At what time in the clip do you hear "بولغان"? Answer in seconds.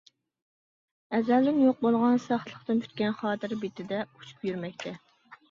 1.87-2.17